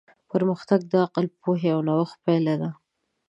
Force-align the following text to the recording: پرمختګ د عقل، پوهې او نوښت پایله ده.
پرمختګ 0.31 0.79
د 0.91 0.93
عقل، 1.05 1.25
پوهې 1.41 1.69
او 1.75 1.81
نوښت 1.87 2.17
پایله 2.23 2.55
ده. 2.61 2.69